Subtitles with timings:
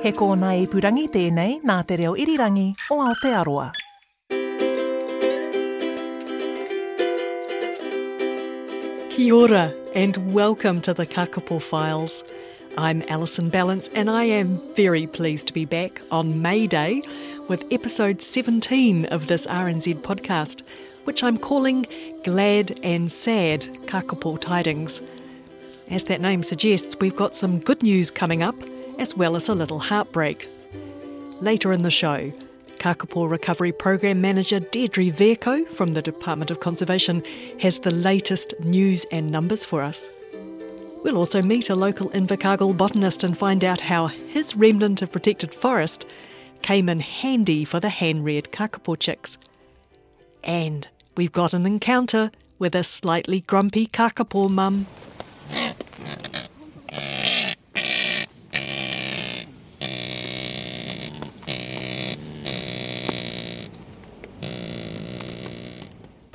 [0.00, 3.64] He kōna i purangi tēnei nā te reo irirangi o Aotearoa.
[9.10, 12.22] Kia ora and welcome to the Kakapo Files.
[12.76, 17.02] I'm Alison Ballance and I am very pleased to be back on May Day
[17.48, 20.62] with episode 17 of this RNZ podcast,
[21.06, 21.86] which I'm calling
[22.22, 25.02] Glad and Sad Kakapo Tidings.
[25.90, 28.54] As that name suggests, we've got some good news coming up,
[28.98, 30.48] as well as a little heartbreak.
[31.40, 32.32] Later in the show,
[32.78, 37.22] Kakapo Recovery Program Manager Deirdre Vercoe from the Department of Conservation
[37.60, 40.08] has the latest news and numbers for us.
[41.02, 45.54] We'll also meet a local Invercargill botanist and find out how his remnant of protected
[45.54, 46.04] forest
[46.62, 49.38] came in handy for the hand-reared kakapo chicks.
[50.42, 54.86] And we've got an encounter with a slightly grumpy kakapo mum.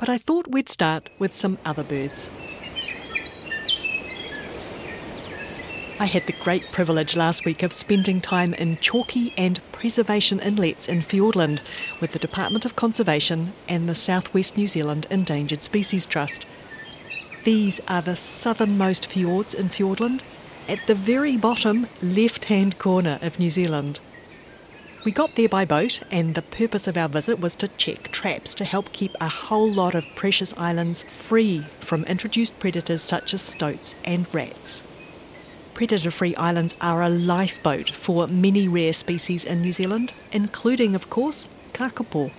[0.04, 2.30] But I thought we'd start with some other birds.
[5.98, 10.90] I had the great privilege last week of spending time in Chalky and Preservation Inlets
[10.90, 11.62] in Fiordland
[12.02, 16.44] with the Department of Conservation and the Southwest New Zealand Endangered Species Trust.
[17.44, 20.20] These are the southernmost fjords in Fiordland,
[20.68, 24.00] at the very bottom left hand corner of New Zealand.
[25.04, 28.54] We got there by boat, and the purpose of our visit was to check traps
[28.54, 33.42] to help keep a whole lot of precious islands free from introduced predators such as
[33.42, 34.82] stoats and rats.
[35.74, 41.10] Predator free islands are a lifeboat for many rare species in New Zealand, including, of
[41.10, 42.32] course, kakapo.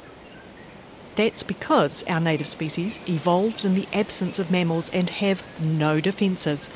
[1.16, 6.72] That's because our native species evolved in the absence of mammals and have no defences.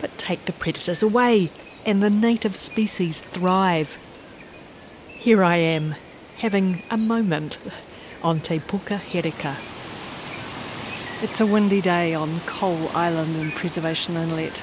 [0.00, 1.50] But take the predators away,
[1.84, 3.98] and the native species thrive.
[5.20, 5.96] Here I am,
[6.38, 7.58] having a moment
[8.22, 9.54] on Te Puka Herika.
[11.20, 14.62] It's a windy day on Coal Island in Preservation Inlet.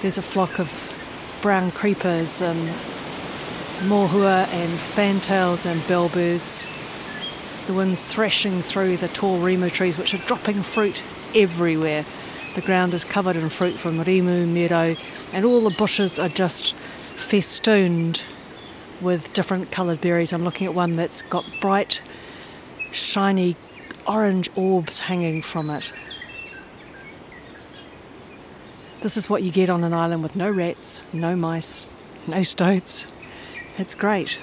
[0.00, 0.70] There's a flock of
[1.42, 2.68] brown creepers and
[3.80, 6.68] mohua and fantails and bellbirds.
[7.66, 11.02] The wind's thrashing through the tall rimu trees, which are dropping fruit
[11.34, 12.06] everywhere.
[12.54, 14.94] The ground is covered in fruit from rimu, meadow,
[15.32, 16.76] and all the bushes are just
[17.16, 18.22] festooned
[19.04, 20.32] with different coloured berries.
[20.32, 22.00] I'm looking at one that's got bright,
[22.90, 23.56] shiny
[24.06, 25.92] orange orbs hanging from it.
[29.02, 31.84] This is what you get on an island with no rats, no mice,
[32.26, 33.06] no stoats.
[33.76, 34.38] It's great.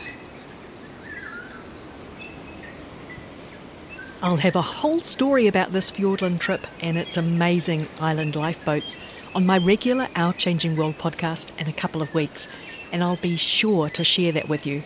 [4.23, 8.99] I'll have a whole story about this Fiordland trip and its amazing island lifeboats
[9.33, 12.47] on my regular Our Changing World podcast in a couple of weeks,
[12.91, 14.83] and I'll be sure to share that with you.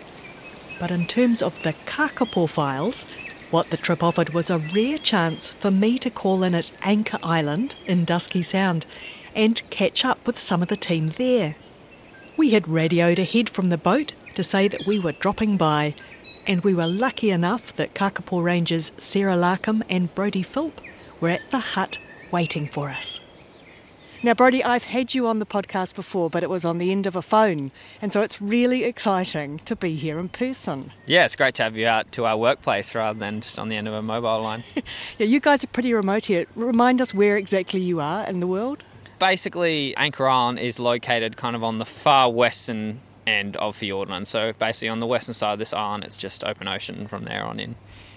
[0.79, 3.05] But in terms of the Kakapo files,
[3.51, 7.19] what the trip offered was a rare chance for me to call in at Anchor
[7.23, 8.85] Island in Dusky Sound
[9.33, 11.55] and catch up with some of the team there.
[12.37, 15.95] We had radioed ahead from the boat to say that we were dropping by,
[16.45, 20.81] and we were lucky enough that Kakapo Rangers Sarah Larkham and Brody Philp
[21.21, 21.97] were at the hut
[22.31, 23.21] waiting for us.
[24.25, 27.05] Now, Brody, I've had you on the podcast before, but it was on the end
[27.05, 27.71] of a phone,
[28.01, 30.91] and so it's really exciting to be here in person.
[31.05, 33.75] Yeah, it's great to have you out to our workplace rather than just on the
[33.75, 34.63] end of a mobile line.
[35.19, 36.47] yeah, you guys are pretty remote here.
[36.55, 38.83] Remind us where exactly you are in the world.
[39.19, 44.25] Basically, Anchor Island is located kind of on the far western end of Fiordland.
[44.25, 47.43] So basically, on the western side of this island, it's just open ocean from there
[47.43, 47.75] on in.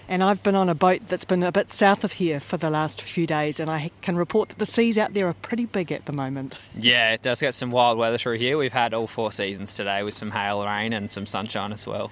[0.09, 2.71] And I've been on a boat that's been a bit south of here for the
[2.71, 5.91] last few days, and I can report that the seas out there are pretty big
[5.91, 6.59] at the moment.
[6.75, 8.57] Yeah, it does get some wild weather through here.
[8.57, 12.09] We've had all four seasons today with some hail, rain, and some sunshine as well.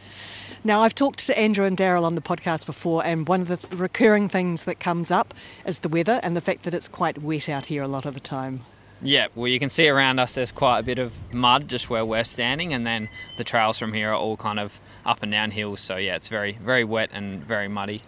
[0.64, 3.76] Now, I've talked to Andrew and Daryl on the podcast before, and one of the
[3.76, 5.34] recurring things that comes up
[5.66, 8.14] is the weather and the fact that it's quite wet out here a lot of
[8.14, 8.64] the time.
[9.02, 12.06] Yeah, well, you can see around us there's quite a bit of mud just where
[12.06, 15.52] we're standing, and then the trails from here are all kind of up and down
[15.52, 15.82] hills.
[15.82, 18.02] So, yeah, it's very, very wet and very muddy.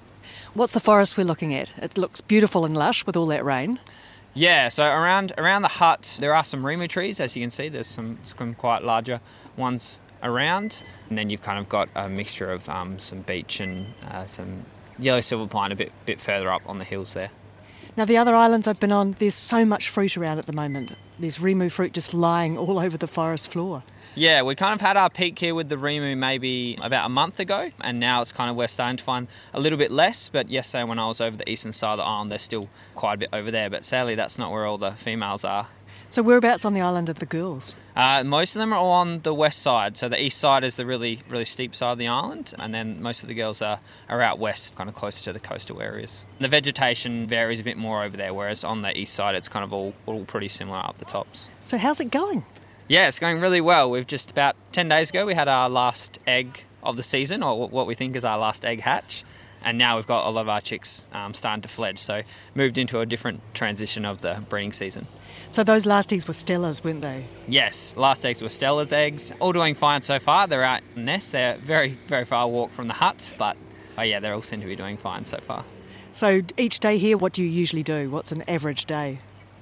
[0.54, 1.72] What's the forest we're looking at?
[1.78, 3.80] It looks beautiful and lush with all that rain.
[4.34, 7.68] Yeah, so around around the hut there are some rimu trees, as you can see.
[7.70, 9.22] There's some some quite larger
[9.58, 13.88] ones around, and then you've kind of got a mixture of um, some beech and
[14.08, 14.66] uh, some
[15.00, 17.32] yellow silver pine a bit bit further up on the hills there.
[18.00, 20.94] Now, the other islands I've been on, there's so much fruit around at the moment.
[21.20, 23.84] There's rimu fruit just lying all over the forest floor.
[24.16, 27.42] Yeah, we kind of had our peak here with the Rimu maybe about a month
[27.42, 30.30] ago, and now it's kind of we're starting to find a little bit less.
[30.30, 33.16] But yesterday, when I was over the eastern side of the island, there's still quite
[33.16, 33.70] a bit over there.
[33.70, 35.68] But sadly, that's not where all the females are.
[36.12, 37.76] So, whereabouts on the island are the girls?
[37.96, 39.96] Uh, most of them are all on the west side.
[39.96, 43.00] So the east side is the really, really steep side of the island, and then
[43.00, 46.26] most of the girls are, are out west, kind of closer to the coastal areas.
[46.40, 49.64] The vegetation varies a bit more over there, whereas on the east side, it's kind
[49.64, 51.48] of all, all pretty similar up the tops.
[51.64, 52.44] So, how's it going?
[52.88, 53.92] Yeah, it's going really well.
[53.92, 57.68] We've just about 10 days ago, we had our last egg of the season, or
[57.68, 59.24] what we think is our last egg hatch.
[59.64, 62.00] And now we've got a lot of our chicks um, starting to fledge.
[62.00, 62.22] So,
[62.56, 65.08] moved into a different transition of the breeding season.
[65.52, 67.26] So, those last eggs were Stella's, weren't they?
[67.48, 69.32] Yes, last eggs were Stella's eggs.
[69.40, 70.48] All doing fine so far.
[70.48, 71.32] They're out in nest.
[71.32, 73.58] They're very, very far walk from the hut, but
[73.98, 75.66] oh yeah, they all seem to be doing fine so far.
[76.14, 78.10] So, each day here, what do you usually do?
[78.10, 79.20] What's an average day?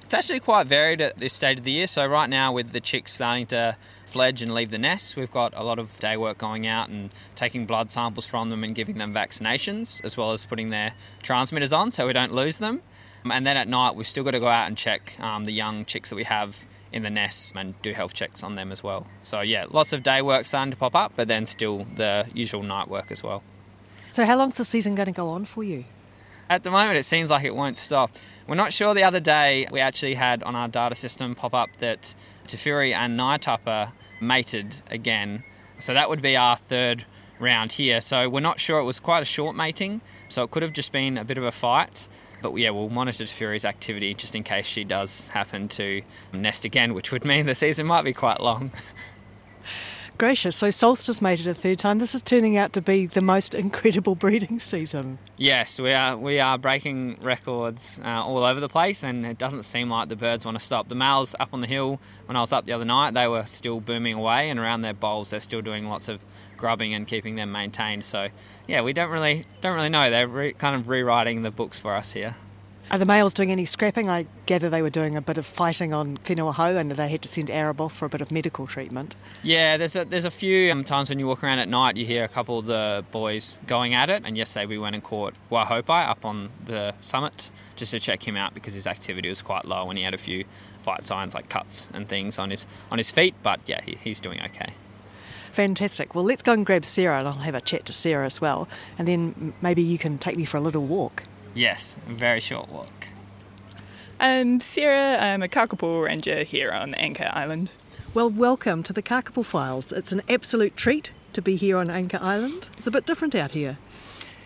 [0.08, 1.86] It's actually quite varied at this stage of the year.
[1.86, 3.76] So right now, with the chicks starting to
[4.08, 7.10] fledge and leave the nest, we've got a lot of day work going out and
[7.36, 11.72] taking blood samples from them and giving them vaccinations, as well as putting their transmitters
[11.72, 12.82] on so we don't lose them.
[13.24, 15.84] And then at night, we've still got to go out and check um, the young
[15.84, 19.06] chicks that we have in the nests and do health checks on them as well.
[19.22, 22.62] So yeah, lots of day work starting to pop up, but then still the usual
[22.62, 23.42] night work as well.
[24.10, 25.84] So how long's the season going to go on for you?
[26.48, 28.16] At the moment, it seems like it won't stop.
[28.46, 28.94] We're not sure.
[28.94, 32.14] The other day, we actually had on our data system pop up that
[32.46, 33.38] Te and Ngai
[34.20, 35.44] mated again.
[35.78, 37.04] So that would be our third
[37.38, 38.00] round here.
[38.00, 38.78] So we're not sure.
[38.78, 41.44] It was quite a short mating, so it could have just been a bit of
[41.44, 42.08] a fight.
[42.40, 46.94] But yeah, we'll monitor Whiri's activity just in case she does happen to nest again,
[46.94, 48.70] which would mean the season might be quite long.
[50.18, 51.98] Gracious, so Solstice mated a third time.
[51.98, 55.20] This is turning out to be the most incredible breeding season.
[55.36, 56.16] Yes, we are.
[56.16, 60.16] We are breaking records uh, all over the place, and it doesn't seem like the
[60.16, 60.88] birds want to stop.
[60.88, 63.46] The males up on the hill, when I was up the other night, they were
[63.46, 66.20] still booming away, and around their bowls, they're still doing lots of
[66.56, 68.04] grubbing and keeping them maintained.
[68.04, 68.26] So,
[68.66, 70.10] yeah, we don't really don't really know.
[70.10, 72.34] They're re- kind of rewriting the books for us here.
[72.90, 74.08] Are the males doing any scrapping?
[74.08, 77.28] I gather they were doing a bit of fighting on Whenua and they had to
[77.28, 79.14] send Arab off for a bit of medical treatment.
[79.42, 82.06] Yeah, there's a, there's a few um, times when you walk around at night, you
[82.06, 84.22] hear a couple of the boys going at it.
[84.24, 88.38] And yesterday we went and caught Waihopai up on the summit just to check him
[88.38, 90.44] out because his activity was quite low and he had a few
[90.78, 93.34] fight signs like cuts and things on his on his feet.
[93.42, 94.72] But yeah, he, he's doing okay.
[95.52, 96.14] Fantastic.
[96.14, 98.66] Well, let's go and grab Sarah and I'll have a chat to Sarah as well.
[98.98, 101.24] And then maybe you can take me for a little walk.
[101.58, 103.08] Yes, very short walk.
[104.20, 105.18] I'm Sarah.
[105.20, 107.72] I'm a kakapo ranger here on Anchor Island.
[108.14, 109.90] Well, welcome to the Kakapo Files.
[109.90, 112.68] It's an absolute treat to be here on Anchor Island.
[112.76, 113.76] It's a bit different out here.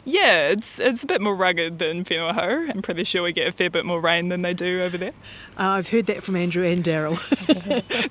[0.06, 2.70] Yeah, it's it's a bit more rugged than Whenua Hou.
[2.70, 5.12] I'm pretty sure we get a fair bit more rain than they do over there.
[5.58, 7.20] Uh, I've heard that from Andrew and Daryl.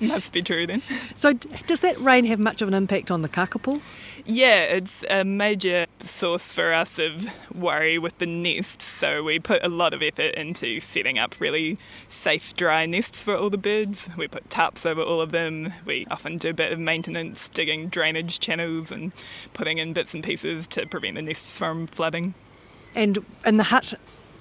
[0.00, 0.80] Must be true then.
[1.16, 1.32] So,
[1.66, 3.82] does that rain have much of an impact on the kakapo?
[4.24, 8.84] Yeah, it's a major source for us of worry with the nests.
[8.84, 11.76] So we put a lot of effort into setting up really
[12.08, 14.08] safe, dry nests for all the birds.
[14.16, 15.72] We put tarps over all of them.
[15.84, 19.10] We often do a bit of maintenance, digging drainage channels and
[19.54, 22.34] putting in bits and pieces to prevent the nests from flooding.
[22.94, 23.94] And in the hut,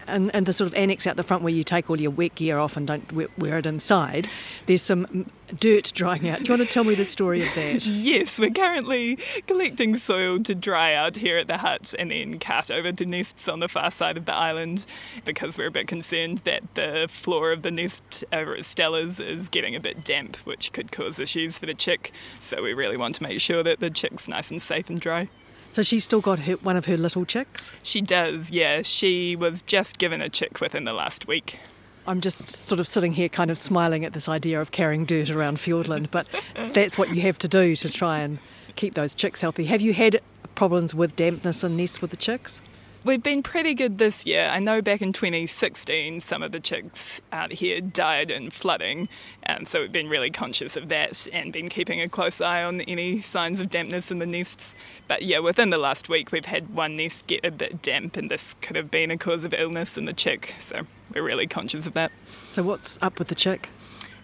[0.08, 2.36] and, and the sort of annex out the front where you take all your wet
[2.36, 4.28] gear off and don't wear it inside,
[4.66, 5.26] there's some
[5.60, 6.40] dirt drying out.
[6.40, 7.86] Do you want to tell me the story of that?
[7.86, 9.18] yes, we're currently
[9.48, 13.48] collecting soil to dry out here at the hut and then cart over to nests
[13.48, 14.86] on the far side of the island
[15.26, 19.50] because we're a bit concerned that the floor of the nest over at Stella's is
[19.50, 22.12] getting a bit damp, which could cause issues for the chick.
[22.40, 25.30] So we really want to make sure that the chick's nice and safe and dry.
[25.72, 27.72] So she's still got her, one of her little chicks?
[27.82, 28.82] She does, yeah.
[28.82, 31.60] She was just given a chick within the last week.
[32.08, 35.30] I'm just sort of sitting here kind of smiling at this idea of carrying dirt
[35.30, 36.28] around Fiordland, but
[36.74, 38.40] that's what you have to do to try and
[38.76, 39.66] keep those chicks healthy.
[39.66, 40.20] Have you had
[40.56, 42.62] problems with dampness in nests with the chicks?
[43.04, 44.46] We've been pretty good this year.
[44.46, 49.10] I know back in 2016, some of the chicks out here died in flooding,
[49.48, 52.82] um, so we've been really conscious of that and been keeping a close eye on
[52.82, 54.76] any signs of dampness in the nests.
[55.08, 58.30] But yeah, within the last week, we've had one nest get a bit damp, and
[58.30, 61.88] this could have been a cause of illness in the chick, so we're really conscious
[61.88, 62.12] of that.
[62.52, 63.70] So, what's up with the chick?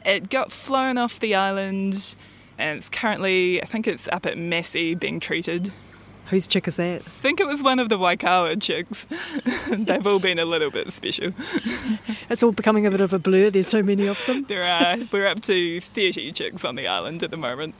[0.05, 2.15] It got flown off the island,
[2.59, 5.73] and it's currently, I think it's up at Massey being treated
[6.29, 7.01] Whose chick is that?
[7.01, 9.07] I think it was one of the Waikawa chicks.
[9.69, 11.31] They've all been a little bit special.
[12.29, 13.49] It's all becoming a bit of a blur.
[13.49, 14.43] There's so many of them.
[14.43, 17.73] There are we're up to 30 chicks on the island at the moment.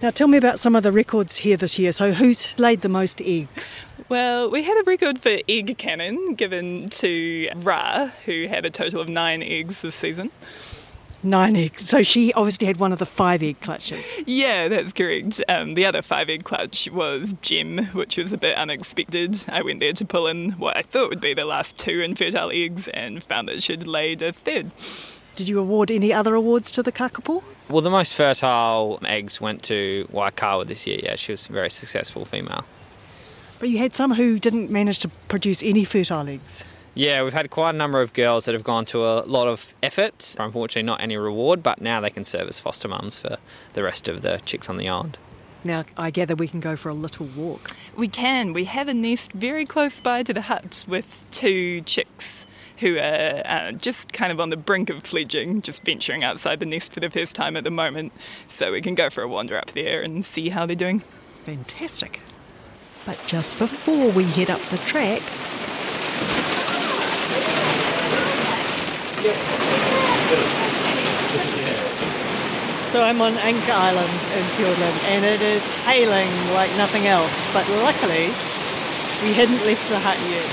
[0.00, 1.90] Now, tell me about some of the records here this year.
[1.90, 3.76] So, who's laid the most eggs?
[4.08, 9.00] Well, we had a record for egg cannon given to Ra, who had a total
[9.00, 10.30] of nine eggs this season.
[11.22, 11.88] Nine eggs.
[11.88, 14.14] So, she obviously had one of the five egg clutches.
[14.26, 15.42] Yeah, that's correct.
[15.48, 19.44] Um, the other five egg clutch was Gem, which was a bit unexpected.
[19.48, 22.50] I went there to pull in what I thought would be the last two infertile
[22.52, 24.72] eggs and found that she'd laid a third.
[25.36, 27.42] Did you award any other awards to the kakapo?
[27.68, 31.00] Well, the most fertile eggs went to Waikawa this year.
[31.02, 32.64] Yeah, she was a very successful female.
[33.58, 36.64] But you had some who didn't manage to produce any fertile eggs.
[36.94, 39.74] Yeah, we've had quite a number of girls that have gone to a lot of
[39.82, 40.36] effort.
[40.38, 43.38] Unfortunately, not any reward, but now they can serve as foster mums for
[43.72, 45.16] the rest of the chicks on the island.
[45.64, 47.74] Now, I gather we can go for a little walk.
[47.96, 48.52] We can.
[48.52, 52.46] We have a nest very close by to the hut with two chicks
[52.78, 56.66] who are uh, just kind of on the brink of fledging, just venturing outside the
[56.66, 58.12] nest for the first time at the moment.
[58.48, 61.04] So we can go for a wander up there and see how they're doing.
[61.44, 62.20] Fantastic.
[63.06, 65.22] But just before we head up the track,
[69.22, 69.28] So
[73.04, 77.52] I'm on Anchor Island in Fiordland and it is hailing like nothing else.
[77.52, 78.32] But luckily,
[79.22, 80.44] we hadn't left the hut yet.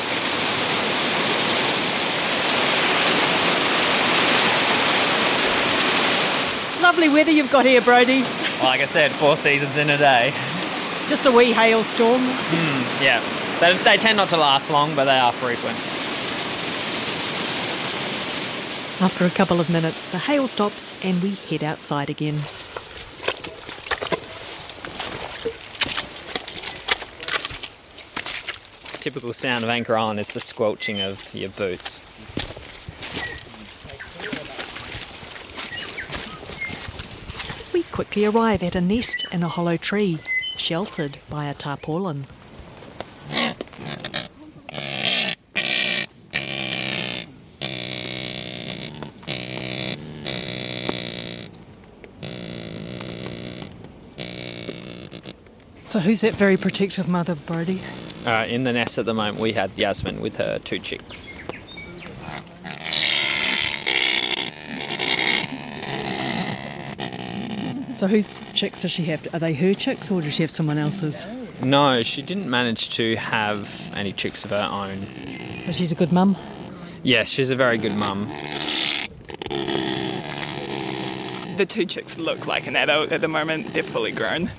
[6.84, 8.22] Lovely weather you've got here, Brody.
[8.62, 10.32] Like I said, four seasons in a day.
[11.08, 12.22] Just a wee hailstorm.
[12.22, 13.20] Hmm, yeah,
[13.60, 15.99] they, they tend not to last long, but they are frequent.
[19.02, 22.42] After a couple of minutes, the hail stops and we head outside again.
[29.00, 32.04] Typical sound of Anchor Island is the squelching of your boots.
[37.72, 40.20] We quickly arrive at a nest in a hollow tree,
[40.58, 42.28] sheltered by a tarpaulin.
[56.00, 57.82] So who's that very protective mother, Brody?
[58.26, 61.38] Uh, in the nest at the moment, we had Yasmin with her two chicks.
[67.98, 69.28] So whose chicks does she have?
[69.34, 71.28] Are they her chicks or does she have someone else's?
[71.62, 75.06] No, she didn't manage to have any chicks of her own.
[75.66, 76.38] But she's a good mum.
[77.04, 78.30] Yes, she's a very good mum.
[81.58, 83.74] The two chicks look like an adult at the moment.
[83.74, 84.50] They're fully grown.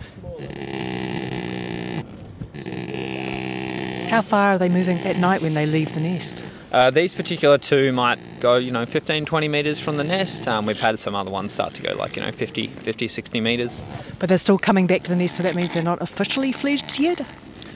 [4.10, 6.42] How far are they moving at night when they leave the nest?
[6.72, 10.48] Uh, these particular two might go, you know, 15, 20 metres from the nest.
[10.48, 13.40] Um, we've had some other ones start to go like, you know, 50, 50 60
[13.40, 13.86] metres.
[14.18, 16.98] But they're still coming back to the nest, so that means they're not officially fledged
[16.98, 17.24] yet?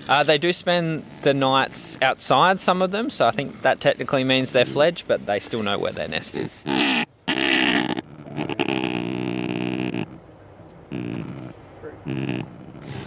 [0.09, 4.25] Uh, they do spend the nights outside, some of them, so I think that technically
[4.25, 6.65] means they're fledged, but they still know where their nest is.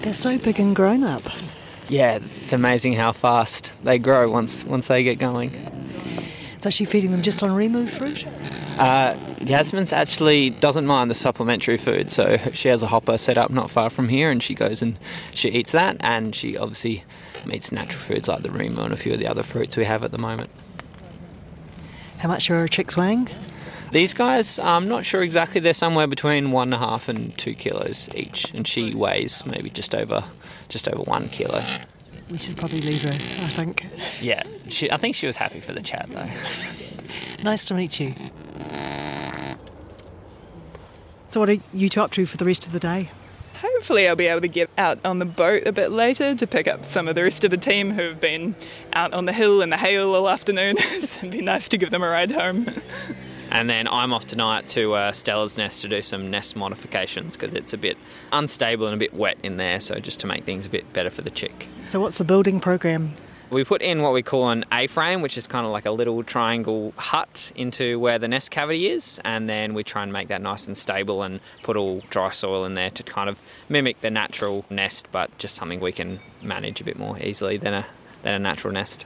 [0.01, 1.23] They're so big and grown up.
[1.89, 5.51] Yeah, it's amazing how fast they grow once once they get going.
[6.59, 8.25] So she feeding them just on rimu fruit?
[8.79, 13.51] Uh, Yasmin's actually doesn't mind the supplementary food, so she has a hopper set up
[13.51, 14.97] not far from here, and she goes and
[15.33, 17.03] she eats that, and she obviously
[17.51, 20.03] eats natural foods like the rimu and a few of the other fruits we have
[20.03, 20.49] at the moment.
[22.17, 23.29] How much are her chicks weighing?
[23.91, 25.61] These guys, I'm not sure exactly.
[25.61, 29.69] They're somewhere between one and a half and two kilos each, and she weighs maybe
[29.69, 30.23] just over
[30.67, 31.63] just over one kilo.
[32.29, 33.85] We should probably leave her, I think.
[34.19, 36.29] Yeah, she, I think she was happy for the chat though.
[37.43, 38.13] Nice to meet you.
[41.29, 43.09] So what are you two up to for the rest of the day?
[43.61, 46.67] Hopefully, I'll be able to get out on the boat a bit later to pick
[46.67, 48.55] up some of the rest of the team who have been
[48.93, 50.77] out on the hill in the hail all afternoon.
[50.93, 52.67] It'd be nice to give them a ride home.
[53.49, 57.53] And then I'm off tonight to uh, Stella's Nest to do some nest modifications because
[57.53, 57.97] it's a bit
[58.31, 61.09] unstable and a bit wet in there, so just to make things a bit better
[61.09, 61.67] for the chick.
[61.87, 63.13] So what's the building program?
[63.49, 65.91] We put in what we call an A frame, which is kind of like a
[65.91, 70.27] little triangle hut into where the nest cavity is, and then we try and make
[70.27, 74.01] that nice and stable and put all dry soil in there to kind of mimic
[74.01, 77.85] the natural nest, but just something we can manage a bit more easily than a
[78.23, 79.05] than a natural nest.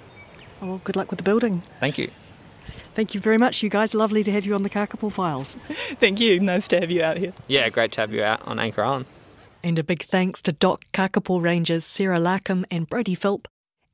[0.59, 1.61] Oh, well, good luck with the building.
[1.79, 2.09] Thank you.
[2.93, 3.93] Thank you very much, you guys.
[3.93, 5.55] Lovely to have you on the Kakapo Files.
[5.99, 6.39] Thank you.
[6.39, 7.33] Nice to have you out here.
[7.47, 9.05] Yeah, great to have you out on Anchor Island.
[9.63, 13.47] And a big thanks to DOC Kakapo Rangers Sarah Larkham and Brodie Philp,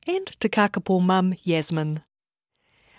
[0.06, 2.02] and to Kakapo mum Yasmin.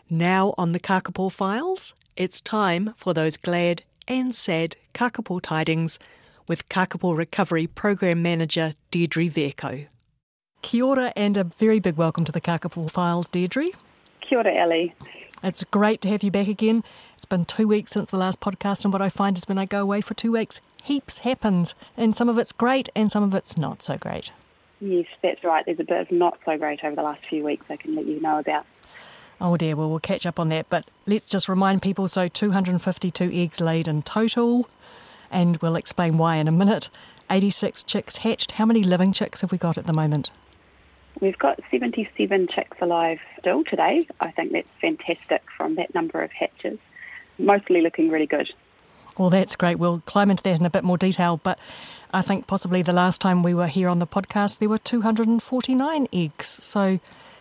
[0.09, 5.99] Now on the Kakapo files, it's time for those glad and sad Kakapo tidings
[6.47, 9.87] with Kakapo Recovery Program Manager Deirdre Vercoe.
[10.61, 13.69] Kia ora and a very big welcome to the Kakapo Files, Deirdre.
[14.21, 14.93] Kia ora, Ellie.
[15.41, 16.83] It's great to have you back again.
[17.15, 19.65] It's been two weeks since the last podcast, and what I find is when I
[19.65, 23.33] go away for two weeks, heaps happens, and some of it's great and some of
[23.33, 24.31] it's not so great.
[24.81, 25.65] Yes, that's right.
[25.65, 28.05] There's a bit of not so great over the last few weeks I can let
[28.05, 28.65] you know about.
[29.39, 30.69] Oh dear, well, we'll catch up on that.
[30.69, 34.67] But let's just remind people so 252 eggs laid in total,
[35.31, 36.89] and we'll explain why in a minute.
[37.29, 38.53] 86 chicks hatched.
[38.53, 40.31] How many living chicks have we got at the moment?
[41.19, 44.03] We've got 77 chicks alive still today.
[44.21, 46.79] I think that's fantastic from that number of hatches.
[47.37, 48.51] Mostly looking really good.
[49.17, 49.79] Well, that's great.
[49.79, 51.59] We'll climb into that in a bit more detail, but
[52.13, 56.07] I think possibly the last time we were here on the podcast, there were 249
[56.13, 56.47] eggs.
[56.47, 56.99] So,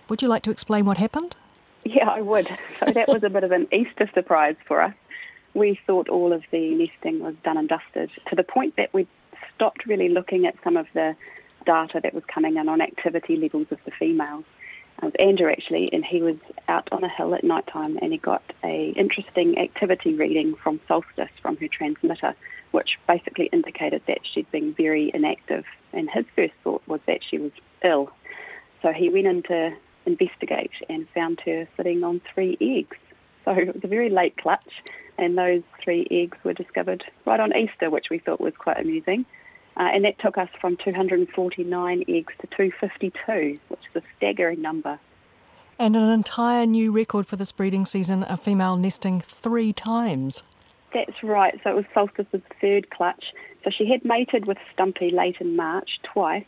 [0.08, 1.36] would you like to explain what happened?
[1.84, 2.48] Yeah, I would.
[2.80, 4.94] So, that was a bit of an Easter surprise for us.
[5.54, 9.06] We thought all of the nesting was done and dusted to the point that we
[9.54, 11.14] stopped really looking at some of the
[11.64, 14.44] data that was coming in on activity levels of the females.
[15.00, 16.36] It was Andrew actually, and he was
[16.66, 20.80] out on a hill at night time and he got a interesting activity reading from
[20.88, 22.34] Solstice from her transmitter,
[22.72, 25.64] which basically indicated that she'd been very inactive.
[25.92, 27.52] And his first thought was that she was
[27.84, 28.10] ill.
[28.82, 32.96] So he went in to investigate and found her sitting on three eggs.
[33.44, 34.82] So it was a very late clutch,
[35.16, 39.24] and those three eggs were discovered right on Easter, which we thought was quite amusing.
[39.78, 44.98] Uh, and that took us from 249 eggs to 252, which is a staggering number.
[45.78, 50.42] And an entire new record for this breeding season, a female nesting three times.
[50.92, 51.60] That's right.
[51.62, 53.26] So it was Solstice's third clutch.
[53.62, 56.46] So she had mated with Stumpy late in March twice,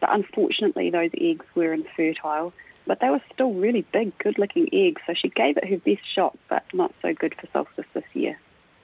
[0.00, 2.54] but unfortunately those eggs were infertile.
[2.86, 5.02] But they were still really big, good looking eggs.
[5.06, 8.38] So she gave it her best shot, but not so good for Solstice this year.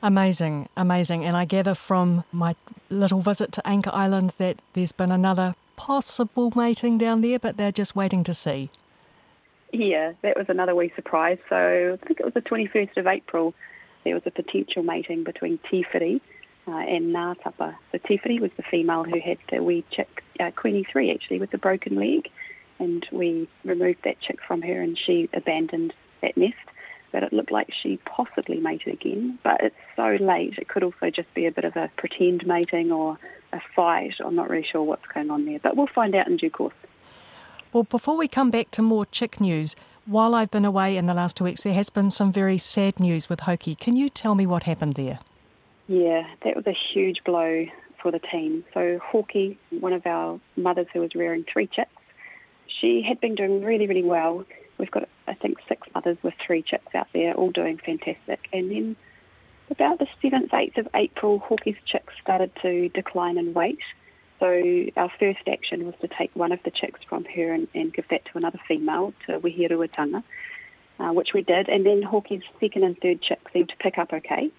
[0.07, 1.25] Amazing, amazing.
[1.25, 2.55] And I gather from my
[2.91, 7.73] little visit to Anchor Island that there's been another possible mating down there, but they're
[7.73, 8.71] just waiting to see.
[9.73, 11.39] Yeah, that was another wee surprise.
[11.49, 13.53] So I think it was the 21st of April.
[14.05, 16.21] There was a potential mating between Tiwhiri
[16.69, 17.75] uh, and Ngātapa.
[17.91, 21.51] So Tiwhiri was the female who had the wee chick, uh, Queenie 3 actually, with
[21.51, 22.31] the broken leg.
[22.79, 26.55] And we removed that chick from her and she abandoned that nest
[27.17, 30.53] that it looked like she possibly mated again, but it's so late.
[30.59, 33.19] It could also just be a bit of a pretend mating or
[33.55, 34.13] a fight.
[34.23, 36.75] I'm not really sure what's going on there, but we'll find out in due course.
[37.73, 39.75] Well, before we come back to more chick news,
[40.05, 43.01] while I've been away in the last two weeks, there has been some very sad
[43.01, 43.75] news with Hoki.
[43.75, 45.19] Can you tell me what happened there?
[45.89, 47.65] Yeah, that was a huge blow
[48.03, 48.63] for the team.
[48.75, 51.91] So, Hoki, one of our mothers who was rearing three chicks,
[52.79, 54.45] she had been doing really, really well
[54.79, 58.49] We've got, I think, six mothers with three chicks out there, all doing fantastic.
[58.53, 58.97] And then
[59.71, 63.81] about the 7th, 8th of April, Hoki's chicks started to decline in weight.
[64.39, 64.47] So
[64.97, 68.07] our first action was to take one of the chicks from her and, and give
[68.11, 70.23] that to another female, to Wehiruatanga,
[71.01, 71.69] uh, which we did.
[71.69, 74.51] And then Hoki's second and third chicks seemed to pick up okay.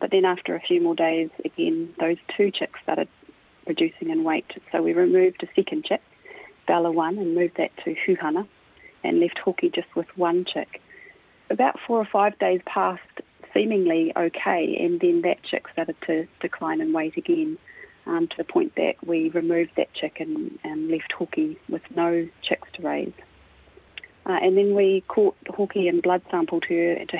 [0.00, 3.08] But then after a few more days, again, those two chicks started
[3.66, 4.50] reducing in weight.
[4.70, 6.02] So we removed a second chick,
[6.68, 8.46] Bella 1, and moved that to Huhana
[9.04, 10.80] and left Hoki just with one chick.
[11.50, 13.02] About four or five days passed
[13.52, 17.56] seemingly okay, and then that chick started to decline in weight again
[18.06, 22.28] um, to the point that we removed that chick and, and left Hoki with no
[22.42, 23.12] chicks to raise.
[24.26, 27.18] Uh, and then we caught Hoki and blood sampled her to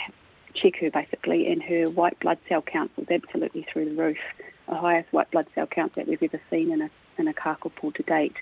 [0.54, 4.18] check her basically, and her white blood cell count was absolutely through the roof,
[4.68, 7.94] the highest white blood cell count that we've ever seen in a in a kakapo
[7.94, 8.34] to date,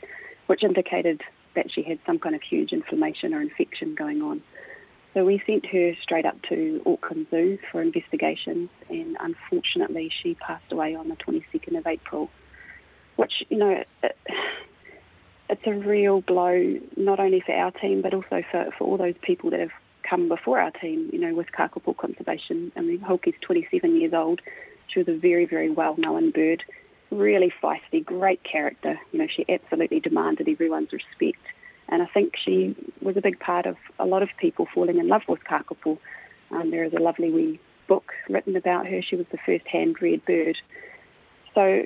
[0.47, 1.21] which indicated
[1.55, 4.43] that she had some kind of huge inflammation or infection going on.
[5.15, 10.73] So we sent her straight up to Auckland Zoo for investigations, and unfortunately, she passed
[10.73, 12.31] away on the 22nd of April,
[13.17, 14.17] which, you know, it,
[15.51, 19.15] it's a real blow, not only for our team, but also for, for all those
[19.21, 19.73] people that have
[20.09, 22.73] come before our team, you know, with kakapo conservation.
[22.75, 24.41] I mean, Hoki's 27 years old.
[24.89, 26.63] She was a very, very well-known bird
[27.13, 28.99] really feisty, great character.
[29.13, 31.45] You know, she absolutely demanded everyone's respect.
[31.89, 35.09] And I think she was a big part of a lot of people falling in
[35.09, 35.99] love with Kakapo.
[36.51, 39.03] Um, there is a lovely wee book written about her.
[39.03, 40.57] She was the first hand-reared bird.
[41.55, 41.85] So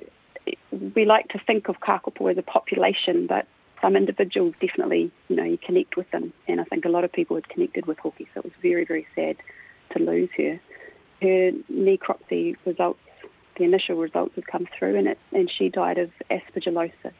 [0.94, 3.46] we like to think of Kakapo as a population, but
[3.82, 6.32] some individuals definitely, you know, you connect with them.
[6.46, 8.84] And I think a lot of people had connected with Hoki, so it was very,
[8.84, 9.36] very sad
[9.92, 10.60] to lose her.
[11.20, 13.00] Her necropsy results
[13.56, 17.12] the initial results had come through, and it, and she died of aspergillosis,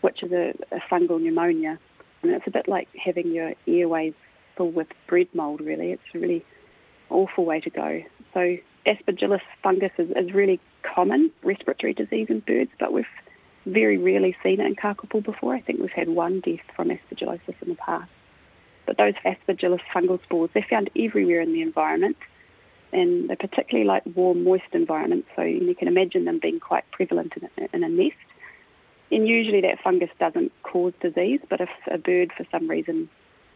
[0.00, 1.78] which is a, a fungal pneumonia,
[2.22, 4.14] and it's a bit like having your airways
[4.56, 5.60] full with bread mold.
[5.60, 6.44] Really, it's a really
[7.08, 8.02] awful way to go.
[8.34, 8.56] So
[8.86, 13.06] aspergillus fungus is, is really common respiratory disease in birds, but we've
[13.66, 15.54] very rarely seen it in kakapo before.
[15.54, 18.10] I think we've had one death from aspergillosis in the past.
[18.86, 22.16] But those aspergillus fungal spores, they're found everywhere in the environment,
[22.92, 25.28] and they particularly like warm, moist environments.
[25.36, 28.16] So you can imagine them being quite prevalent in a, in a nest.
[29.12, 33.08] And usually that fungus doesn't cause disease, but if a bird for some reason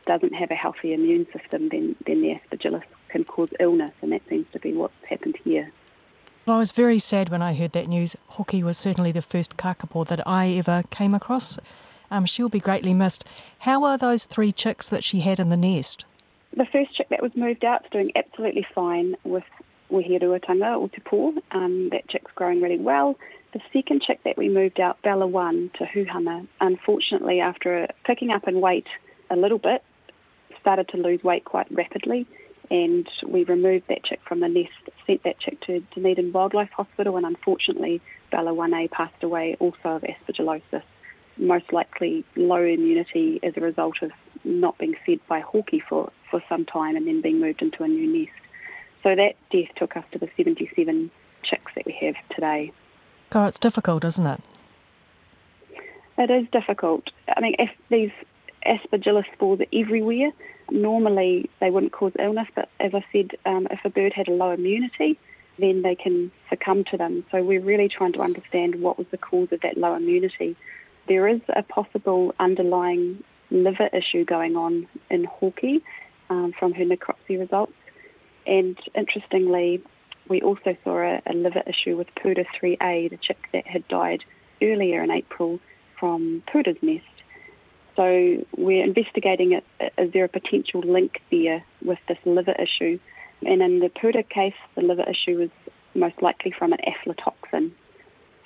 [0.07, 4.23] doesn't have a healthy immune system, then, then the aspergillus can cause illness, and that
[4.29, 5.71] seems to be what's happened here.
[6.47, 8.17] Well, I was very sad when I heard that news.
[8.29, 11.59] Hoki was certainly the first kakapo that I ever came across.
[12.11, 13.25] Um, she'll be greatly missed.
[13.61, 16.05] How are those three chicks that she had in the nest?
[16.57, 19.45] The first chick that was moved out is doing absolutely fine with
[19.91, 23.19] Weheruatanga or Te Um, that chick's growing really well.
[23.53, 28.47] The second chick that we moved out, Bella 1, to Huhana, unfortunately, after picking up
[28.47, 28.87] in weight
[29.31, 29.83] a little bit,
[30.61, 32.27] started to lose weight quite rapidly
[32.71, 34.73] and we removed that chick from the nest,
[35.07, 40.03] sent that chick to Dunedin Wildlife Hospital, and unfortunately, Bella 1A passed away also of
[40.03, 40.83] aspergillosis,
[41.37, 44.13] most likely low immunity as a result of
[44.45, 47.89] not being fed by Hoki for, for some time and then being moved into a
[47.89, 48.33] new nest.
[49.03, 51.11] So that death took us to the 77
[51.43, 52.73] chicks that we have today.
[53.31, 54.41] God, it's difficult, isn't it?
[56.17, 57.11] It is difficult.
[57.37, 58.13] I mean, if these
[58.65, 60.31] aspergillus spores are everywhere,
[60.71, 64.33] Normally, they wouldn't cause illness, but as I said, um, if a bird had a
[64.33, 65.19] low immunity,
[65.59, 67.25] then they can succumb to them.
[67.31, 70.57] So we're really trying to understand what was the cause of that low immunity.
[71.07, 75.83] There is a possible underlying liver issue going on in Hoki
[76.31, 77.73] um, from her necropsy results.
[78.47, 79.83] And interestingly,
[80.29, 84.25] we also saw a, a liver issue with Pura 3A, the chick that had died
[84.63, 85.61] earlier in April
[85.99, 87.05] from Pura's nest.
[87.97, 89.65] So we're investigating it.
[89.99, 92.99] Is there a potential link there with this liver issue?
[93.47, 95.51] And in the Pura case, the liver issue was
[95.95, 97.71] most likely from an aflatoxin.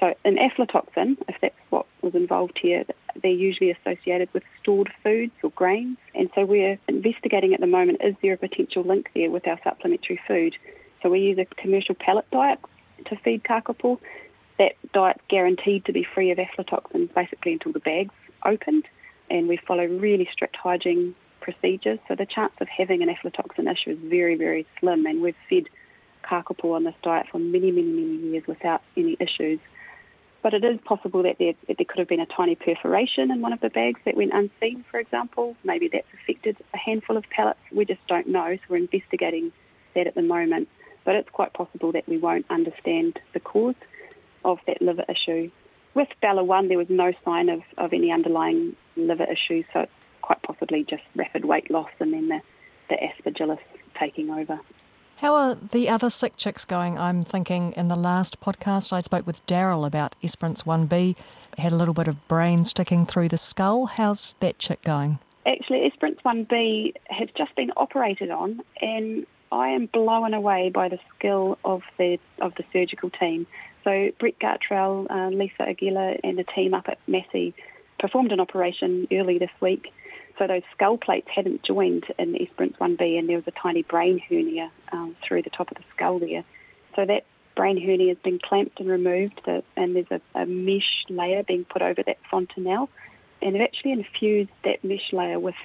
[0.00, 2.84] So an aflatoxin, if that's what was involved here,
[3.20, 5.98] they're usually associated with stored foods or grains.
[6.14, 9.58] And so we're investigating at the moment, is there a potential link there with our
[9.64, 10.54] supplementary food?
[11.02, 12.60] So we use a commercial pellet diet
[13.06, 13.98] to feed kakapo.
[14.58, 18.84] That diet's guaranteed to be free of aflatoxins basically until the bag's opened
[19.30, 21.98] and we follow really strict hygiene procedures.
[22.08, 25.64] So the chance of having an aflatoxin issue is very, very slim, and we've fed
[26.24, 29.60] kakapo on this diet for many, many, many years without any issues.
[30.42, 33.40] But it is possible that there, that there could have been a tiny perforation in
[33.40, 35.56] one of the bags that went unseen, for example.
[35.64, 37.58] Maybe that's affected a handful of pellets.
[37.72, 39.52] We just don't know, so we're investigating
[39.94, 40.68] that at the moment.
[41.04, 43.74] But it's quite possible that we won't understand the cause
[44.44, 45.50] of that liver issue.
[45.94, 49.92] With Bella 1, there was no sign of, of any underlying liver issues, so it's
[50.22, 52.40] quite possibly just rapid weight loss and then the,
[52.88, 53.58] the aspergillus
[53.98, 54.60] taking over.
[55.20, 56.96] How are the other sick chicks going?
[56.96, 61.16] I'm thinking in the last podcast I spoke with Daryl about Esperance 1B,
[61.58, 63.86] had a little bit of brain sticking through the skull.
[63.86, 65.18] How's that chick going?
[65.44, 71.00] Actually, Esperance 1B has just been operated on, and I am blown away by the
[71.16, 73.48] skill of the of the surgical team.
[73.82, 77.54] So Brett Gartrell, uh, Lisa Argilla, and the team up at Massey
[77.98, 79.92] performed an operation early this week.
[80.38, 84.20] So those skull plates hadn't joined in Esperance 1B, and there was a tiny brain
[84.28, 86.44] hernia um, through the top of the skull there.
[86.94, 87.24] So that
[87.56, 91.64] brain hernia has been clamped and removed, the, and there's a, a, mesh layer being
[91.64, 92.88] put over that fontanelle.
[93.42, 95.56] And they've actually infused that mesh layer with,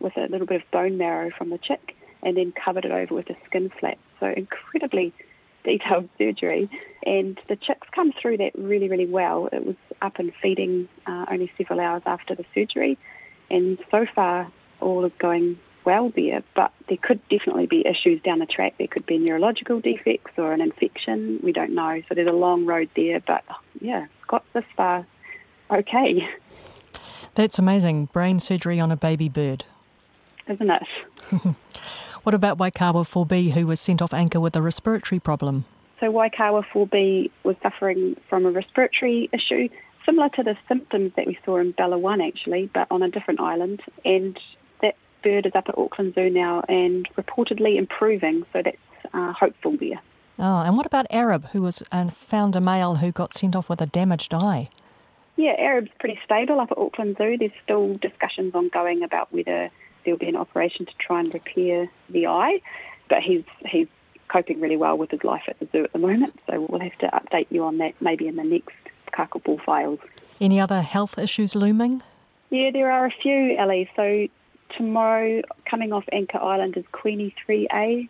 [0.00, 3.14] with a little bit of bone marrow from the chick, and then covered it over
[3.14, 3.98] with a skin flap.
[4.18, 5.12] So incredibly
[5.62, 6.70] detailed surgery,
[7.04, 9.48] and the chicks come through that really, really well.
[9.52, 12.98] It was up and feeding uh, only several hours after the surgery,
[13.52, 16.42] and so far all is going well there.
[16.54, 18.74] But there could definitely be issues down the track.
[18.78, 21.38] There could be neurological defects or an infection.
[21.42, 22.02] We don't know.
[22.08, 23.44] So there's a long road there, but
[23.80, 25.06] yeah, got this far
[25.70, 26.28] okay.
[27.34, 28.06] That's amazing.
[28.06, 29.64] Brain surgery on a baby bird.
[30.48, 30.82] Isn't it?
[32.22, 35.64] What about Waikawa 4B, who was sent off anchor with a respiratory problem?
[35.98, 39.68] So Waikawa 4B was suffering from a respiratory issue,
[40.04, 43.40] similar to the symptoms that we saw in Bella 1 actually, but on a different
[43.40, 43.80] island.
[44.04, 44.38] And
[44.80, 48.76] that bird is up at Auckland Zoo now and reportedly improving, so that's
[49.12, 50.00] uh, hopeful there.
[50.38, 53.68] Oh, and what about Arab, who was uh, found a male who got sent off
[53.68, 54.70] with a damaged eye?
[55.36, 57.36] Yeah, Arab's pretty stable up at Auckland Zoo.
[57.38, 59.70] There's still discussions ongoing about whether
[60.04, 62.60] there'll be an operation to try and repair the eye,
[63.08, 63.88] but he's he's
[64.28, 66.38] coping really well with his life at the zoo at the moment.
[66.46, 68.74] So we'll have to update you on that maybe in the next
[69.12, 70.00] kakapo files.
[70.40, 72.02] Any other health issues looming?
[72.50, 73.88] Yeah, there are a few, Ellie.
[73.96, 74.28] So
[74.76, 78.08] tomorrow, coming off Anchor Island, is Queenie 3A,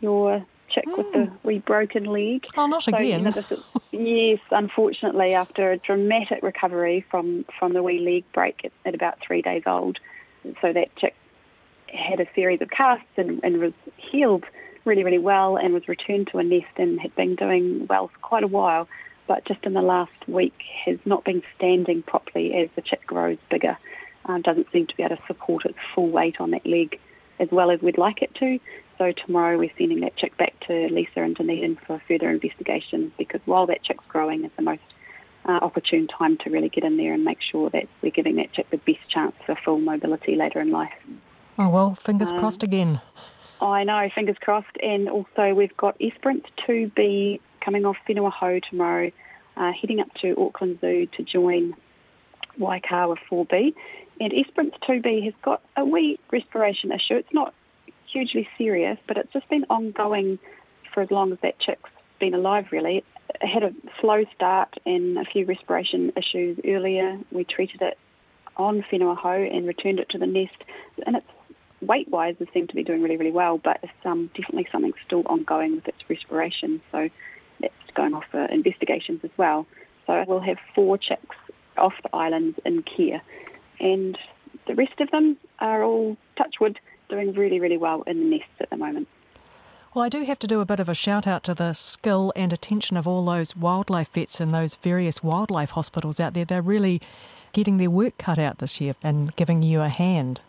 [0.00, 0.96] your chick mm.
[0.96, 1.48] with the hmm.
[1.48, 2.46] wee broken leg.
[2.56, 3.24] Oh, not so, again.
[3.24, 3.52] You know, is,
[3.90, 9.18] yes, unfortunately, after a dramatic recovery from, from the wee leg break at, at about
[9.20, 9.98] three days old.
[10.60, 11.14] So that chick
[11.88, 14.44] had a series of casts and, and was healed
[14.84, 18.18] really, really well and was returned to a nest and had been doing well for
[18.18, 18.88] quite a while,
[19.32, 23.38] but just in the last week has not been standing properly as the chick grows
[23.50, 23.78] bigger.
[24.26, 27.00] Uh, doesn't seem to be able to support its full weight on that leg
[27.40, 28.60] as well as we'd like it to.
[28.98, 33.40] So tomorrow we're sending that chick back to Lisa and Dunedin for further investigation because
[33.46, 34.82] while that chick's growing, is the most
[35.46, 38.52] uh, opportune time to really get in there and make sure that we're giving that
[38.52, 40.92] chick the best chance for full mobility later in life.
[41.58, 43.00] Oh well, fingers um, crossed again.
[43.62, 44.76] I know, fingers crossed.
[44.82, 49.10] And also we've got Esperance 2B coming off Whenua Hou tomorrow,
[49.56, 51.74] uh, heading up to Auckland Zoo to join
[52.58, 53.74] Waikawa 4B.
[54.20, 57.14] And Esperance 2B has got a wee respiration issue.
[57.14, 57.54] It's not
[58.06, 60.38] hugely serious, but it's just been ongoing
[60.92, 63.04] for as long as that chick's been alive, really.
[63.40, 67.18] It had a slow start and a few respiration issues earlier.
[67.30, 67.98] We treated it
[68.56, 70.56] on Whenua Hou and returned it to the nest,
[71.06, 71.26] and it's
[71.80, 75.22] weight-wise, it seemed to be doing really, really well, but it's um, definitely something still
[75.26, 76.80] ongoing with its respiration.
[76.92, 77.08] So
[77.94, 79.66] going off for investigations as well.
[80.06, 81.36] So we'll have four chicks
[81.76, 83.22] off the island in care,
[83.80, 84.18] and
[84.66, 86.78] the rest of them are all touchwood
[87.08, 89.08] doing really, really well in the nests at the moment.
[89.94, 92.32] Well, I do have to do a bit of a shout out to the skill
[92.34, 96.46] and attention of all those wildlife vets in those various wildlife hospitals out there.
[96.46, 97.02] They're really
[97.52, 100.40] getting their work cut out this year and giving you a hand.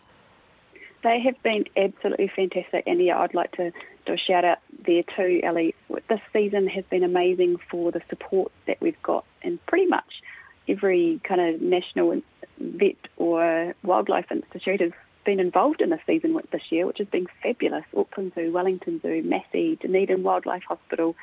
[1.04, 3.72] They have been absolutely fantastic, and yeah, I'd like to
[4.06, 5.74] do a shout out there too, Ellie.
[6.08, 10.22] This season has been amazing for the support that we've got, and pretty much
[10.66, 12.22] every kind of national
[12.58, 14.92] vet or wildlife institute has
[15.26, 17.84] been involved in the season this year, which has been fabulous.
[17.94, 21.14] Auckland Zoo, Wellington Zoo, Massey, Dunedin Wildlife Hospital,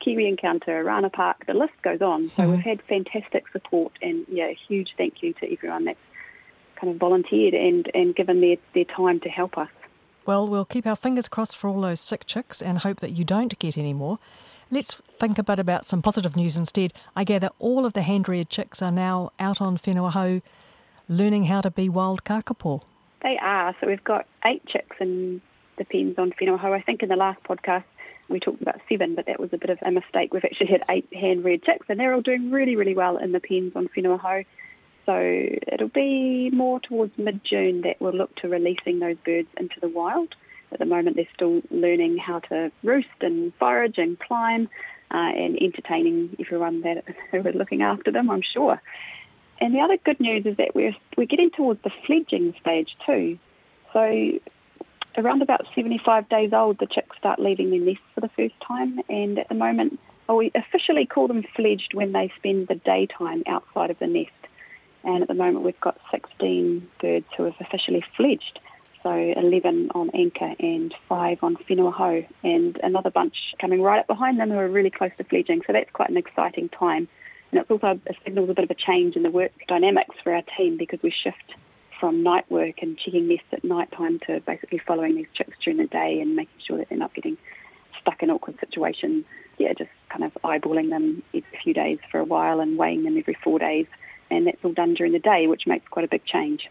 [0.00, 2.28] Kiwi Encounter, Orana Park, the list goes on.
[2.28, 2.52] So mm-hmm.
[2.52, 5.98] we've had fantastic support and yeah, a huge thank you to everyone that's
[6.80, 9.68] kind of volunteered and, and given their, their time to help us.
[10.26, 13.24] Well, we'll keep our fingers crossed for all those sick chicks and hope that you
[13.24, 14.18] don't get any more.
[14.70, 16.92] Let's think a bit about some positive news instead.
[17.16, 20.42] I gather all of the hand-reared chicks are now out on Whenua Hou
[21.08, 22.82] learning how to be wild kakapo.
[23.22, 23.74] They are.
[23.80, 25.42] So we've got eight chicks in
[25.76, 26.72] the pens on Whenua Hou.
[26.72, 27.84] I think in the last podcast
[28.28, 30.32] we talked about seven, but that was a bit of a mistake.
[30.32, 33.40] We've actually had eight hand-reared chicks, and they're all doing really, really well in the
[33.40, 34.44] pens on Whenua Hou.
[35.06, 39.88] So it'll be more towards mid-June that we'll look to releasing those birds into the
[39.88, 40.34] wild.
[40.72, 44.68] At the moment, they're still learning how to roost and forage and climb,
[45.10, 48.80] uh, and entertaining everyone that who are looking after them, I'm sure.
[49.60, 53.38] And the other good news is that we're we're getting towards the fledging stage too.
[53.92, 54.38] So
[55.18, 59.00] around about 75 days old, the chicks start leaving their nests for the first time,
[59.08, 63.42] and at the moment, well, we officially call them fledged when they spend the daytime
[63.46, 64.30] outside of the nest.
[65.04, 68.58] And at the moment, we've got 16 birds who have officially fledged.
[69.02, 74.06] So 11 on Anchor and 5 on Whenua Hou, and another bunch coming right up
[74.06, 75.62] behind them who are really close to fledging.
[75.66, 77.08] So that's quite an exciting time.
[77.50, 80.34] And it's also a signals a bit of a change in the work dynamics for
[80.34, 81.54] our team because we shift
[81.98, 85.78] from night work and checking nests at night time to basically following these chicks during
[85.78, 87.38] the day and making sure that they're not getting
[88.00, 89.24] stuck in awkward situations.
[89.58, 93.16] Yeah, just kind of eyeballing them every few days for a while and weighing them
[93.16, 93.86] every four days
[94.30, 96.68] and that's all done during the day, which makes quite a big change.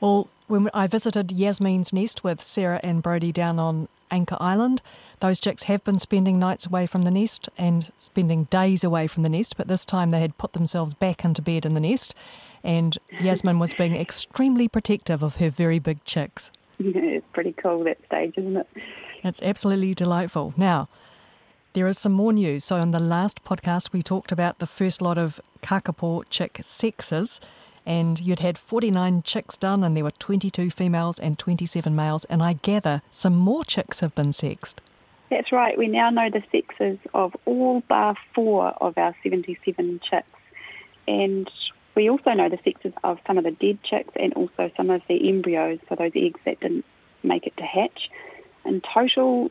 [0.00, 4.82] Well, when I visited Yasmin's nest with Sarah and Brody down on Anchor Island,
[5.20, 9.22] those chicks have been spending nights away from the nest and spending days away from
[9.22, 12.14] the nest, but this time they had put themselves back into bed in the nest,
[12.64, 16.50] and Yasmin was being extremely protective of her very big chicks.
[16.78, 18.66] Yeah, it's pretty cool that stage, isn't it?
[19.22, 20.52] It's absolutely delightful.
[20.56, 20.88] Now,
[21.74, 22.64] there is some more news.
[22.64, 27.40] So, in the last podcast, we talked about the first lot of kakapo chick sexes,
[27.86, 32.24] and you'd had 49 chicks done, and there were 22 females and 27 males.
[32.26, 34.80] And I gather some more chicks have been sexed.
[35.30, 35.78] That's right.
[35.78, 40.26] We now know the sexes of all bar four of our 77 chicks.
[41.08, 41.50] And
[41.94, 45.02] we also know the sexes of some of the dead chicks and also some of
[45.08, 46.84] the embryos, so those eggs that didn't
[47.22, 48.10] make it to hatch.
[48.64, 49.50] In total,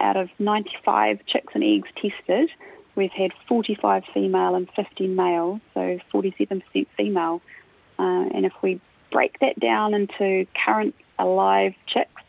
[0.00, 2.50] out of 95 chicks and eggs tested,
[2.94, 7.42] we've had 45 female and 15 male, so 47% female.
[7.98, 12.22] Uh, and if we break that down into current alive chicks,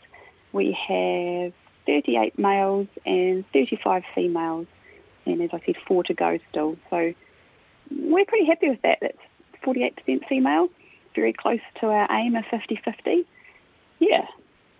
[0.51, 1.53] we have
[1.85, 4.67] 38 males and 35 females,
[5.25, 6.77] and as I said, four to go still.
[6.89, 7.13] So
[7.89, 8.99] we're pretty happy with that.
[9.01, 9.17] That's
[9.63, 10.69] 48% female,
[11.15, 13.25] very close to our aim of 50 50.
[13.99, 14.27] Yeah.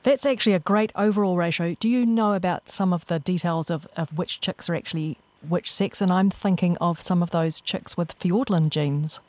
[0.04, 1.76] That's actually a great overall ratio.
[1.80, 5.72] Do you know about some of the details of, of which chicks are actually which
[5.72, 6.02] sex?
[6.02, 9.20] And I'm thinking of some of those chicks with Fiordland genes.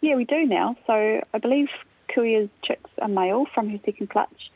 [0.00, 0.76] Yeah, we do now.
[0.86, 1.68] So I believe
[2.08, 4.50] Kuia's chicks are male from her second clutch,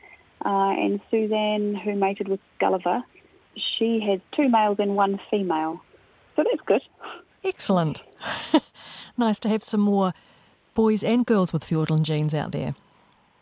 [0.44, 3.02] uh, and Suzanne, who mated with Gulliver,
[3.78, 5.80] she has two males and one female.
[6.34, 6.82] So that's good.
[7.44, 8.02] Excellent.
[9.16, 10.12] nice to have some more
[10.74, 12.74] boys and girls with Fiordland genes out there.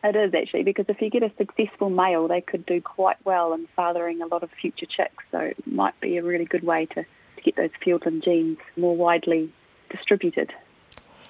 [0.05, 3.55] It is actually because if you get a successful male, they could do quite well
[3.55, 5.25] in fathering a lot of future chicks.
[5.33, 8.95] So it might be a really good way to, to get those Fiordland genes more
[8.95, 9.51] widely
[9.89, 10.53] distributed.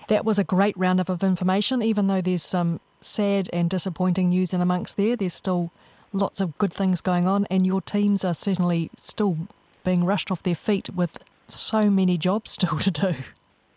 [0.08, 4.52] That was a great roundup of information, even though there's some sad and disappointing news
[4.52, 5.14] in amongst there.
[5.14, 5.70] There's still
[6.12, 9.38] lots of good things going on, and your teams are certainly still
[9.84, 13.14] being rushed off their feet with so many jobs still to do.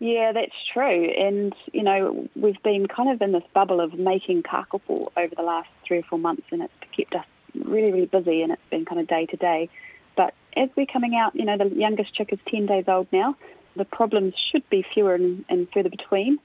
[0.00, 1.10] Yeah, that's true.
[1.10, 5.42] And, you know, we've been kind of in this bubble of making kakapo over the
[5.42, 8.84] last three or four months, and it's kept us really, really busy, and it's been
[8.84, 9.68] kind of day to day.
[10.16, 13.36] But as we're coming out, you know, the youngest chick is 10 days old now.
[13.74, 16.38] The problems should be fewer and, and further between,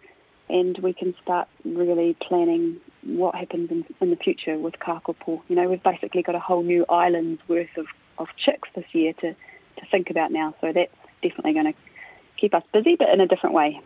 [0.49, 5.41] and we can start really planning what happens in, in the future with kakapo.
[5.47, 7.85] You know, we've basically got a whole new island's worth of,
[8.17, 11.73] of chicks this year to, to think about now, so that's definitely going to
[12.43, 13.79] keep us busy, but in a different way.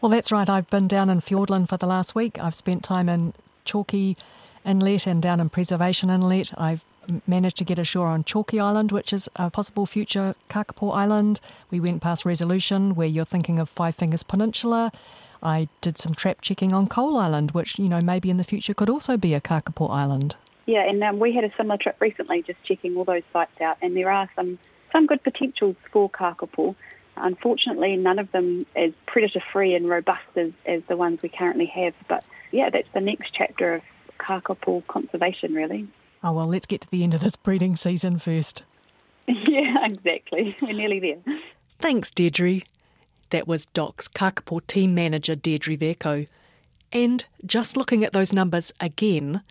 [0.00, 0.48] Well, that's right.
[0.48, 2.36] I've been down in Fiordland for the last week.
[2.40, 3.32] I've spent time in
[3.64, 4.16] Chalky
[4.64, 6.52] Inlet and down in Preservation Inlet.
[6.58, 6.84] I've
[7.28, 11.38] managed to get ashore on Chalky Island, which is a possible future kakapo island.
[11.70, 14.90] We went past Resolution, where you're thinking of Five Fingers Peninsula.
[15.40, 18.74] I did some trap checking on Coal Island, which, you know, maybe in the future
[18.74, 20.34] could also be a kakapo island.
[20.66, 23.76] Yeah, and um, we had a similar trip recently, just checking all those sites out,
[23.80, 24.58] and there are some,
[24.90, 26.74] some good potentials for kakapo.
[27.16, 31.66] Unfortunately, none of them as predator free and robust as, as the ones we currently
[31.66, 31.94] have.
[32.08, 33.82] But yeah, that's the next chapter of
[34.18, 35.88] kakapo conservation, really.
[36.22, 38.62] Oh, well, let's get to the end of this breeding season first.
[39.26, 40.56] yeah, exactly.
[40.62, 41.38] We're nearly there.
[41.78, 42.60] Thanks, Deirdre.
[43.30, 46.26] That was DOC's Kakapo team manager, Deirdre Vercoe.
[46.92, 49.42] And just looking at those numbers again,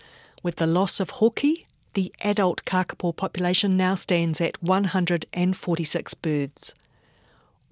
[0.42, 6.74] with the loss of Hoki, the adult kakapo population now stands at 146 birds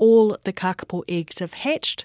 [0.04, 2.04] all the kakapo eggs have hatched,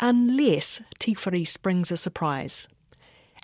[0.00, 2.66] unless Tiwhiri springs a surprise.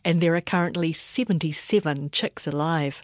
[0.05, 3.03] And there are currently 77 chicks alive.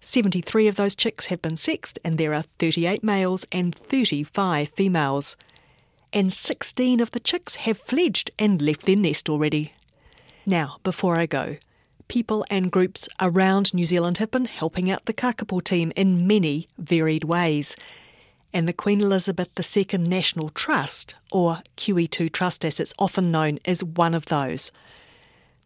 [0.00, 5.36] 73 of those chicks have been sexed, and there are 38 males and 35 females.
[6.14, 9.74] And 16 of the chicks have fledged and left their nest already.
[10.46, 11.58] Now, before I go,
[12.08, 16.68] people and groups around New Zealand have been helping out the kakapo team in many
[16.78, 17.76] varied ways
[18.52, 23.84] and the Queen Elizabeth II National Trust, or QE2 Trust as it's often known, is
[23.84, 24.72] one of those.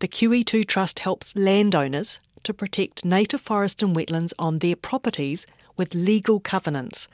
[0.00, 5.94] The QE2 Trust helps landowners to protect native forest and wetlands on their properties with
[5.94, 7.08] legal covenants.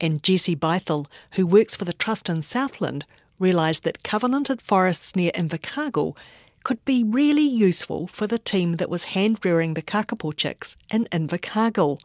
[0.00, 3.04] And Jessie Bythell, who works for the Trust in Southland,
[3.38, 6.16] realised that covenanted forests near Invercargill
[6.64, 11.06] could be really useful for the team that was hand rearing the kakapo chicks in
[11.12, 12.00] Invercargill.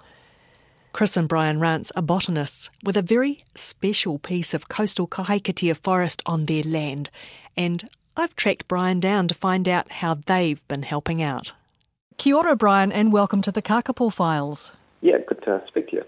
[0.94, 6.22] Chris and Brian Rance are botanists with a very special piece of coastal kahikatea forest
[6.28, 7.10] on their land,
[7.58, 11.52] and I've tracked Brian down to find out how they've been helping out.
[12.18, 14.72] Kia ora, Brian, and welcome to the Kakapo Files.
[15.02, 16.04] Yeah, good to speak to you.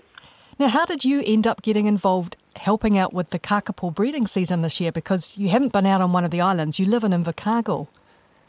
[0.59, 4.61] Now, how did you end up getting involved helping out with the kakapo breeding season
[4.61, 4.91] this year?
[4.91, 7.87] Because you haven't been out on one of the islands, you live in Invercargill.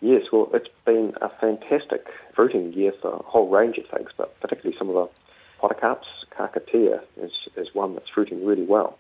[0.03, 4.39] Yes, well, it's been a fantastic fruiting year for a whole range of things, but
[4.41, 5.09] particularly some of the
[5.61, 8.99] podocarps, Kahikatea is, is one that's fruiting really well.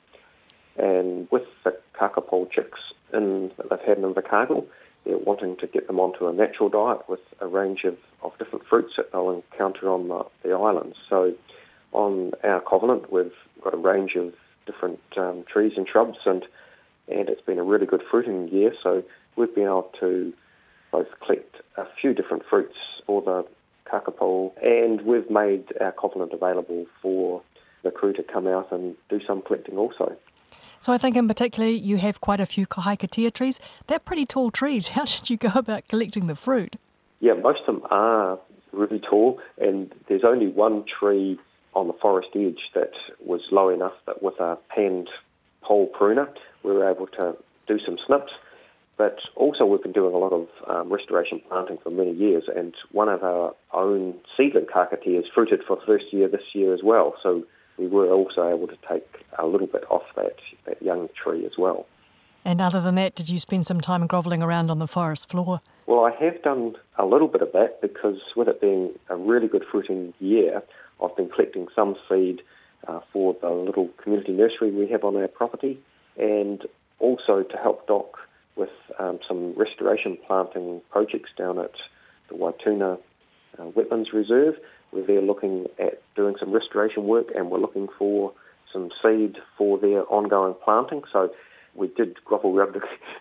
[0.76, 2.80] And with the kakapo chicks
[3.12, 4.66] in, that they've had in Invercargill,
[5.04, 8.66] they're wanting to get them onto a natural diet with a range of, of different
[8.66, 10.96] fruits that they'll encounter on the, the islands.
[11.08, 11.34] So
[11.92, 14.34] on our covenant, we've got a range of
[14.66, 16.44] different um, trees and shrubs, and
[17.08, 18.72] and it's been a really good fruiting year.
[18.82, 19.04] So
[19.36, 20.32] we've been able to
[20.90, 22.74] both collect a few different fruits
[23.06, 23.46] for the
[23.90, 27.42] kakapo, and we've made our covenant available for
[27.82, 30.16] the crew to come out and do some collecting also.
[30.80, 33.60] So I think in particular you have quite a few kahikatea trees.
[33.86, 34.88] They're pretty tall trees.
[34.96, 36.76] How did you go about collecting the fruit?
[37.20, 38.38] Yeah, most of them are
[38.72, 41.38] really tall, and there's only one tree
[41.74, 42.92] on the forest edge that
[43.24, 45.08] was low enough that with a hand
[45.62, 46.28] pole pruner
[46.62, 48.32] we were able to do some snips
[48.98, 52.74] But also, we've been doing a lot of um, restoration planting for many years, and
[52.92, 57.14] one of our own seedling kahikateas fruited for the first year this year as well.
[57.22, 57.44] So
[57.76, 59.06] we were also able to take
[59.38, 61.86] a little bit off that, that young tree as well.
[62.42, 65.60] And other than that, did you spend some time grovelling around on the forest floor?
[65.86, 69.48] Well, I have done a little bit of that because with it being a really
[69.48, 70.62] good fruiting year,
[71.02, 72.42] I've been collecting some seed
[72.86, 75.80] uh, for the little community nursery we have on our property
[76.16, 76.62] and
[77.00, 78.16] also to help Doc
[78.56, 81.72] with um, some restoration planting projects down at
[82.28, 82.98] the Waituna
[83.58, 84.54] uh, Wetlands Reserve,
[84.90, 88.32] where they're looking at doing some restoration work and we're looking for
[88.72, 91.02] some seed for their ongoing planting.
[91.12, 91.30] So
[91.74, 92.80] we did grovel around the,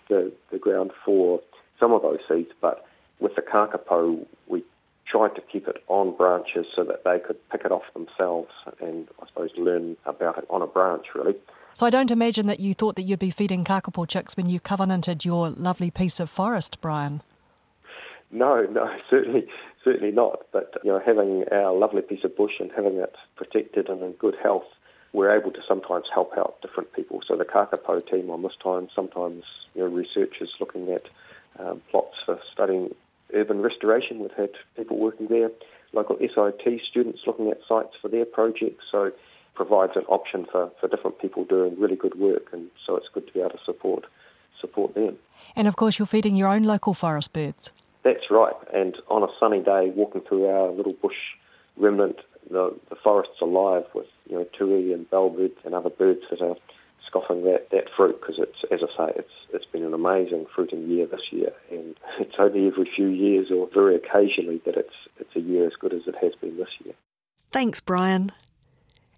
[0.10, 1.42] the, the ground for
[1.80, 2.86] some of those seeds, but
[3.20, 4.64] with the kakapo, we
[5.08, 8.50] tried to keep it on branches so that they could pick it off themselves
[8.82, 11.36] and, I suppose, learn about it on a branch, really.
[11.76, 14.62] So I don't imagine that you thought that you'd be feeding kakapo chicks when you
[14.62, 17.22] covenanted your lovely piece of forest, Brian.
[18.32, 19.46] No, no, certainly,
[19.84, 20.46] certainly not.
[20.54, 24.14] But you know, having our lovely piece of bush and having it protected and in
[24.14, 24.64] good health,
[25.12, 27.20] we're able to sometimes help out different people.
[27.28, 31.04] So the Kakapo team on this time, sometimes you know, researchers looking at
[31.60, 32.96] um, plots for studying
[33.34, 34.20] urban restoration.
[34.20, 35.52] We've had people working there,
[35.92, 38.86] local SIT students looking at sites for their projects.
[38.90, 39.12] So
[39.56, 43.26] provides an option for, for different people doing really good work, and so it's good
[43.28, 44.06] to be able to support
[44.62, 45.18] support them.
[45.56, 47.72] And of course, you're feeding your own local forest birds.
[48.04, 48.54] That's right.
[48.74, 51.16] And on a sunny day, walking through our little bush
[51.78, 52.18] remnant,
[52.50, 56.56] the, the forest's alive with you know tui and bellbirds and other birds that are
[57.08, 60.88] scoffing that, that fruit because it's as I say, it's it's been an amazing fruiting
[60.90, 65.36] year this year, and it's only every few years or very occasionally that it's it's
[65.36, 66.94] a year as good as it has been this year.
[67.52, 68.32] Thanks, Brian.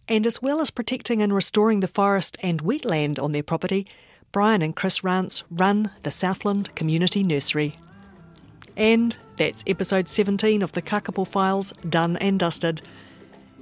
[0.08, 3.86] And as well as protecting and restoring the forest and wetland on their property,
[4.32, 7.78] Brian and Chris Rance run the Southland Community Nursery.
[8.76, 12.82] And that's episode 17 of the Kakapo Files done and dusted.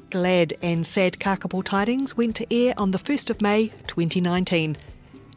[0.10, 4.78] Glad and sad Kakapo tidings went to air on the 1st of May 2019,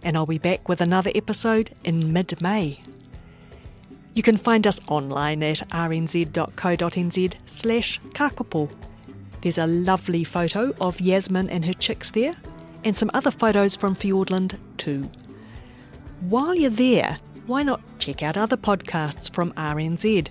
[0.03, 2.81] and I'll be back with another episode in mid May.
[4.15, 8.71] You can find us online at rnz.co.nz slash kakapo.
[9.41, 12.35] There's a lovely photo of Yasmin and her chicks there,
[12.85, 15.11] and some other photos from Fiordland too.
[16.21, 20.29] While you're there, why not check out other podcasts from RNZ?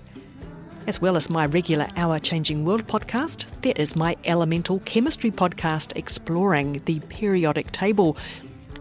[0.86, 5.96] As well as my regular Our Changing World podcast, there is my elemental chemistry podcast
[5.96, 8.16] exploring the periodic table.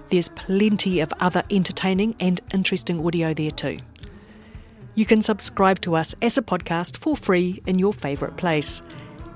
[0.09, 3.79] There's plenty of other entertaining and interesting audio there too.
[4.95, 8.81] You can subscribe to us as a podcast for free in your favourite place.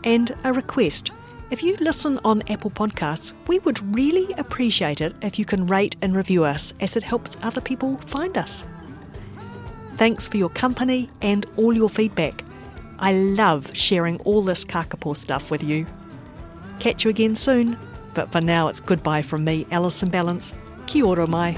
[0.04, 1.12] And a request
[1.52, 5.98] if you listen on Apple Podcasts, we would really appreciate it if you can rate
[6.02, 8.64] and review us as it helps other people find us.
[9.98, 12.46] Thanks for your company and all your feedback.
[13.00, 15.86] I love sharing all this kakapo stuff with you.
[16.80, 17.78] Catch you again soon,
[18.14, 20.54] but for now it's goodbye from me, Alison Ballance.
[20.88, 21.58] Kia ora mai.